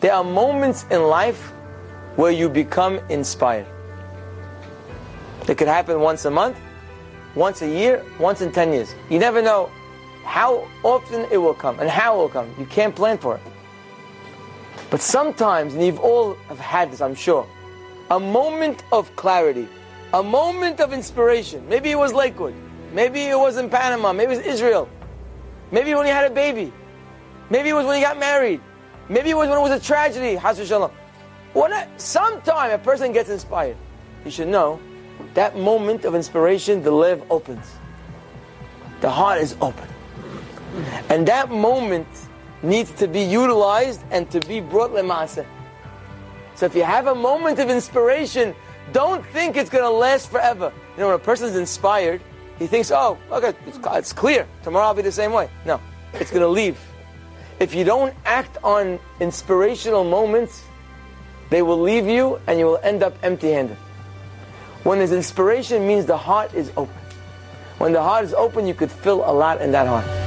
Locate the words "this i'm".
16.92-17.14